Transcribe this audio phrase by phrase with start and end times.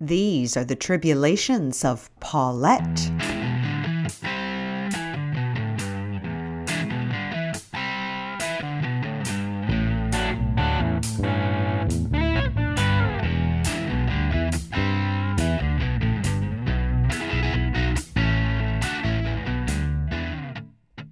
[0.00, 2.82] These are the tribulations of Paulette.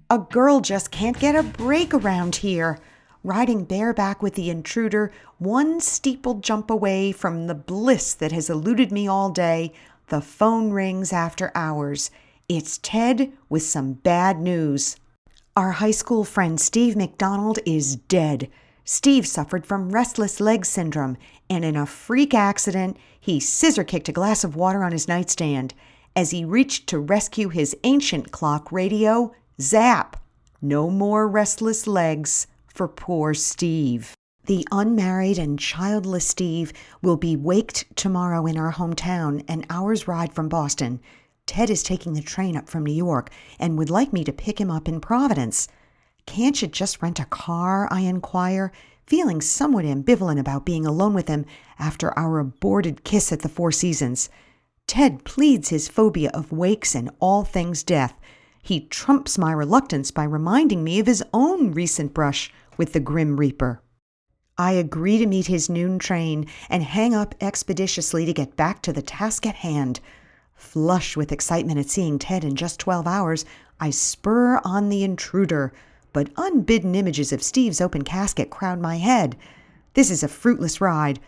[0.09, 2.77] A girl just can't get a break around here.
[3.25, 8.91] Riding bareback with the intruder, one steeple jump away from the bliss that has eluded
[8.91, 9.71] me all day,
[10.07, 12.11] the phone rings after hours.
[12.49, 14.97] It's Ted with some bad news.
[15.55, 18.49] Our high school friend Steve McDonald is dead.
[18.83, 21.15] Steve suffered from restless leg syndrome,
[21.49, 25.73] and in a freak accident, he scissor kicked a glass of water on his nightstand.
[26.13, 30.17] As he reached to rescue his ancient clock radio, Zap!
[30.61, 34.15] No more restless legs for poor Steve.
[34.45, 40.33] The unmarried and childless Steve will be waked tomorrow in our hometown, an hour's ride
[40.33, 40.99] from Boston.
[41.45, 43.29] Ted is taking the train up from New York
[43.59, 45.67] and would like me to pick him up in Providence.
[46.25, 47.87] Can't you just rent a car?
[47.91, 48.71] I inquire,
[49.05, 51.45] feeling somewhat ambivalent about being alone with him
[51.79, 54.29] after our aborted kiss at the Four Seasons.
[54.87, 58.19] Ted pleads his phobia of wakes and all things death.
[58.61, 63.37] He trumps my reluctance by reminding me of his own recent brush with the Grim
[63.37, 63.81] Reaper.
[64.57, 68.93] I agree to meet his noon train and hang up expeditiously to get back to
[68.93, 69.99] the task at hand.
[70.53, 73.45] Flush with excitement at seeing Ted in just 12 hours,
[73.79, 75.73] I spur on the intruder,
[76.13, 79.35] but unbidden images of Steve's open casket crowd my head.
[79.95, 81.19] This is a fruitless ride.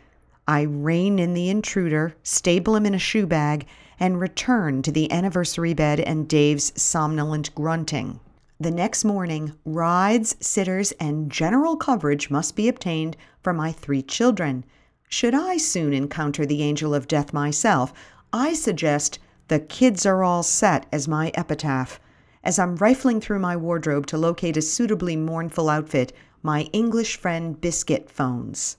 [0.47, 3.65] I rein in the intruder, stable him in a shoe bag,
[3.99, 8.19] and return to the anniversary bed and Dave's somnolent grunting.
[8.65, 14.65] The next morning, rides, sitters, and general coverage must be obtained for my three children.
[15.07, 17.93] Should I soon encounter the angel of death myself,
[18.33, 21.99] I suggest the kids are all set as my epitaph.
[22.43, 27.61] As I'm rifling through my wardrobe to locate a suitably mournful outfit, my English friend
[27.61, 28.77] Biscuit phones.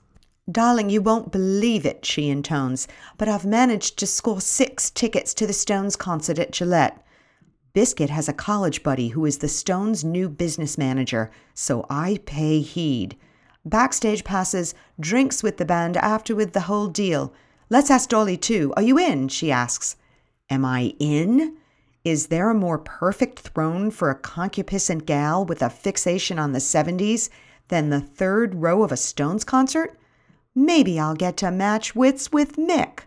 [0.51, 5.47] Darling, you won't believe it, she intones, but I've managed to score six tickets to
[5.47, 7.06] the Stones concert at Gillette.
[7.77, 12.63] Biscuit has a college buddy who is the Stones' new business manager, so I pay
[12.63, 13.19] heed.
[13.67, 17.35] Backstage passes, drinks with the band after with the whole deal.
[17.69, 18.73] Let's ask Dolly too.
[18.79, 19.29] Are you in?
[19.29, 19.97] she asks.
[20.49, 21.59] Am I in?
[22.03, 26.61] Is there a more perfect throne for a concupiscent gal with a fixation on the
[26.61, 27.29] 70s
[27.69, 29.99] than the third row of a Stones concert?
[30.55, 33.01] Maybe I'll get to match wits with Mick,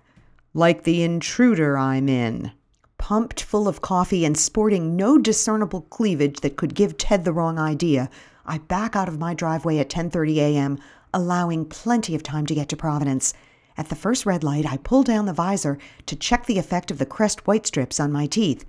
[0.53, 2.51] like the intruder I'm in.
[2.99, 7.57] Pumped full of coffee and sporting no discernible cleavage that could give Ted the wrong
[7.57, 8.09] idea,
[8.45, 10.77] I back out of my driveway at 10:30 a.m.,
[11.11, 13.33] allowing plenty of time to get to Providence.
[13.77, 16.99] At the first red light, I pull down the visor to check the effect of
[16.99, 18.65] the crest white strips on my teeth.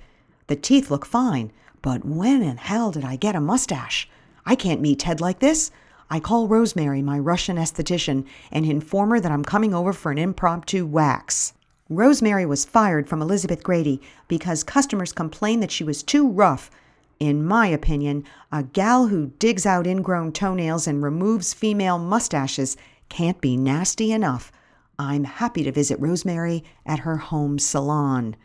[0.47, 1.53] The teeth look fine,
[1.83, 4.09] but when in hell did I get a mustache?
[4.47, 5.71] I can't meet Ted like this.
[6.09, 10.19] I call Rosemary, my Russian esthetician, and inform her that I'm coming over for an
[10.19, 11.53] impromptu wax.
[11.93, 16.71] Rosemary was fired from Elizabeth Grady because customers complained that she was too rough.
[17.19, 22.77] In my opinion, a gal who digs out ingrown toenails and removes female mustaches
[23.09, 24.53] can't be nasty enough.
[25.01, 28.37] I'm happy to visit Rosemary at her home salon.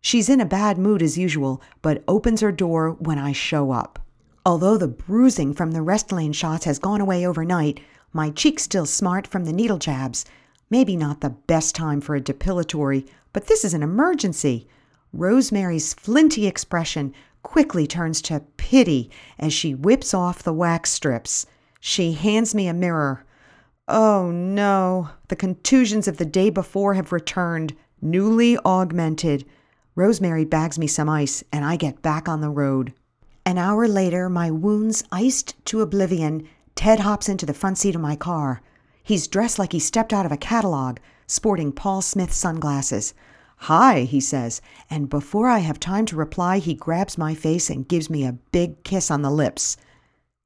[0.00, 4.00] She's in a bad mood as usual, but opens her door when I show up.
[4.44, 7.78] Although the bruising from the Restylane shots has gone away overnight,
[8.12, 10.24] my cheek's still smart from the needle jabs.
[10.70, 14.68] Maybe not the best time for a depilatory, but this is an emergency.
[15.12, 21.46] Rosemary's flinty expression quickly turns to pity as she whips off the wax strips.
[21.80, 23.24] She hands me a mirror.
[23.86, 29.46] Oh no, the contusions of the day before have returned, newly augmented.
[29.94, 32.92] Rosemary bags me some ice, and I get back on the road.
[33.46, 38.00] An hour later, my wounds iced to oblivion, Ted hops into the front seat of
[38.02, 38.60] my car.
[39.08, 43.14] He's dressed like he stepped out of a catalog, sporting Paul Smith sunglasses.
[43.56, 44.60] Hi, he says,
[44.90, 48.36] and before I have time to reply, he grabs my face and gives me a
[48.52, 49.78] big kiss on the lips.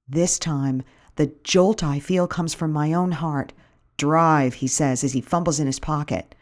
[0.08, 0.84] This time,
[1.16, 3.52] the jolt I feel comes from my own heart.
[3.96, 6.32] Drive, he says as he fumbles in his pocket.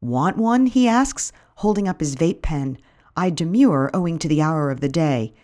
[0.00, 0.64] Want one?
[0.64, 2.78] he asks, holding up his vape pen.
[3.18, 5.34] I demur owing to the hour of the day.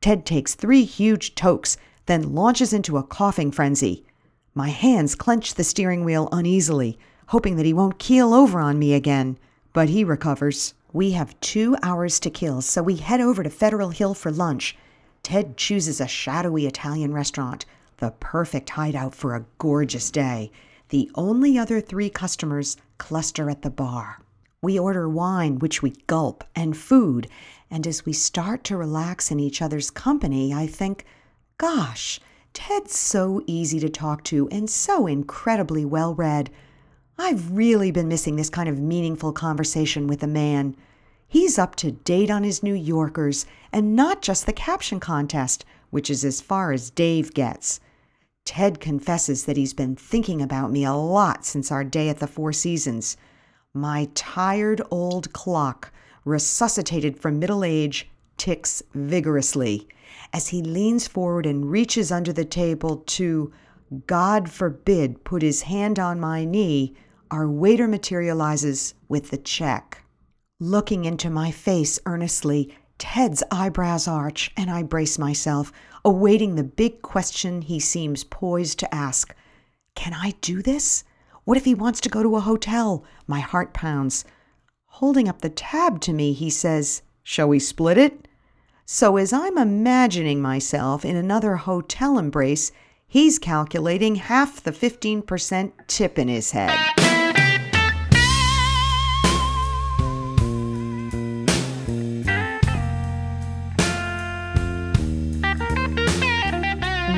[0.00, 1.76] Ted takes three huge tokes,
[2.06, 4.06] then launches into a coughing frenzy.
[4.54, 8.92] My hands clench the steering wheel uneasily, hoping that he won't keel over on me
[8.92, 9.38] again.
[9.72, 10.74] But he recovers.
[10.92, 14.76] We have two hours to kill, so we head over to Federal Hill for lunch.
[15.22, 17.64] Ted chooses a shadowy Italian restaurant,
[17.96, 20.50] the perfect hideout for a gorgeous day.
[20.90, 24.20] The only other three customers cluster at the bar.
[24.60, 27.26] We order wine, which we gulp, and food,
[27.70, 31.06] and as we start to relax in each other's company, I think,
[31.56, 32.20] gosh,
[32.52, 36.50] Ted's so easy to talk to and so incredibly well read.
[37.18, 40.76] I've really been missing this kind of meaningful conversation with a man.
[41.26, 46.10] He's up to date on his New Yorkers, and not just the caption contest, which
[46.10, 47.80] is as far as Dave gets.
[48.44, 52.26] Ted confesses that he's been thinking about me a lot since our day at the
[52.26, 53.16] Four Seasons.
[53.72, 55.90] My tired old clock,
[56.24, 58.10] resuscitated from middle age,
[58.42, 59.86] ticks vigorously
[60.32, 63.52] as he leans forward and reaches under the table to,
[64.08, 66.92] God forbid, put his hand on my knee.
[67.30, 70.02] Our waiter materializes with the check.
[70.58, 75.70] Looking into my face earnestly, Ted's eyebrows arch, and I brace myself,
[76.04, 79.36] awaiting the big question he seems poised to ask.
[79.94, 81.04] Can I do this?
[81.44, 83.04] What if he wants to go to a hotel?
[83.28, 84.24] My heart pounds.
[84.86, 88.26] Holding up the tab to me, he says, Shall we split it?
[88.84, 92.72] So, as I'm imagining myself in another hotel embrace,
[93.06, 96.76] he's calculating half the 15% tip in his head.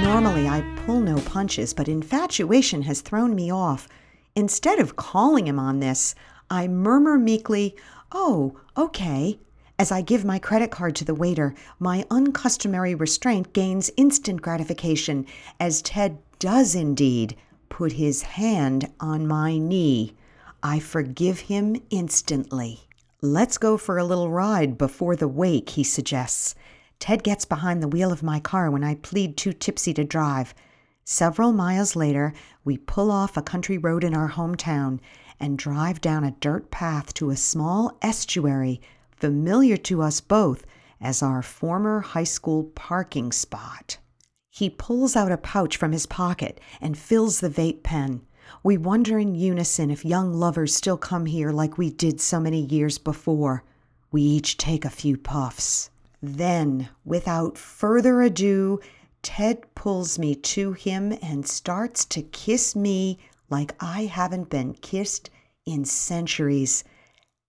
[0.03, 3.89] Normally, I pull no punches, but infatuation has thrown me off.
[4.37, 6.15] Instead of calling him on this,
[6.51, 7.75] I murmur meekly,
[8.13, 9.41] Oh, okay.
[9.77, 15.27] As I give my credit card to the waiter, my uncustomary restraint gains instant gratification
[15.59, 17.37] as Ted does indeed
[17.69, 20.15] put his hand on my knee.
[20.63, 22.83] I forgive him instantly.
[23.21, 26.55] Let's go for a little ride before the wake, he suggests.
[27.01, 30.55] Ted gets behind the wheel of my car when I plead too tipsy to drive.
[31.05, 32.33] Several miles later,
[32.65, 35.01] we pull off a country road in our hometown
[35.41, 38.81] and drive down a dirt path to a small estuary
[39.25, 40.67] familiar to us both
[41.01, 43.97] as our former high school parking spot.
[44.51, 48.21] He pulls out a pouch from his pocket and fills the vape pen.
[48.63, 52.67] We wonder in unison if young lovers still come here like we did so many
[52.67, 53.65] years before.
[54.13, 55.89] We each take a few puffs.
[56.23, 58.79] Then, without further ado,
[59.23, 63.19] Ted pulls me to him and starts to kiss me
[63.49, 65.31] like I haven't been kissed
[65.65, 66.85] in centuries.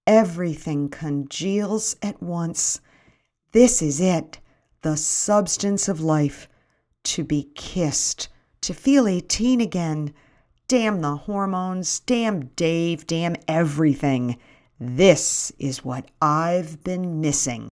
[0.07, 2.79] Everything congeals at once.
[3.53, 4.39] This is it,
[4.83, 6.47] the substance of life.
[7.05, 8.27] To be kissed,
[8.61, 10.13] to feel 18 again.
[10.67, 14.37] Damn the hormones, damn Dave, damn everything.
[14.79, 17.69] This is what I've been missing.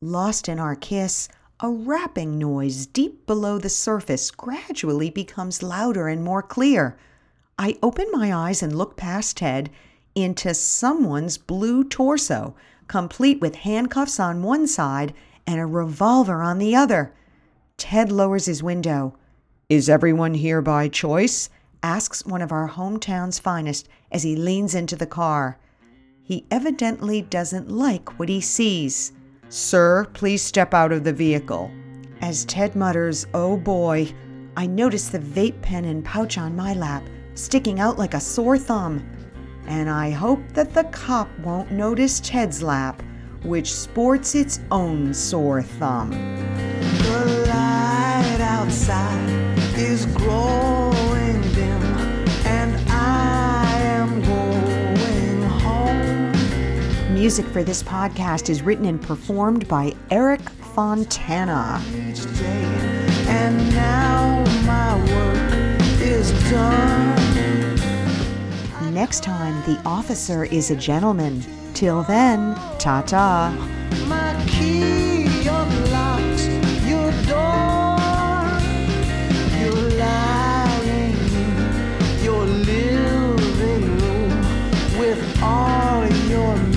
[0.00, 1.28] Lost in our kiss,
[1.58, 6.96] a rapping noise deep below the surface gradually becomes louder and more clear.
[7.58, 9.70] I open my eyes and look past Ted
[10.14, 12.54] into someone's blue torso,
[12.88, 15.14] complete with handcuffs on one side
[15.46, 17.12] and a revolver on the other.
[17.76, 19.16] Ted lowers his window.
[19.68, 21.50] Is everyone here by choice?
[21.82, 25.58] asks one of our hometown's finest as he leans into the car.
[26.22, 29.12] He evidently doesn't like what he sees.
[29.50, 31.70] Sir, please step out of the vehicle.
[32.22, 34.10] As Ted mutters, Oh boy,
[34.56, 37.02] I notice the vape pen and pouch on my lap,
[37.34, 39.06] sticking out like a sore thumb.
[39.66, 43.02] And I hope that the cop won't notice Ted's lap,
[43.42, 46.10] which sports its own sore thumb.
[46.10, 51.82] The light outside is growing dim,
[52.46, 54.22] and I am
[57.12, 61.80] Music for this podcast is written and performed by Eric Fontana
[69.04, 71.44] next time, the officer is a gentleman.
[71.74, 73.52] Till then, ta ta.
[85.42, 86.73] all your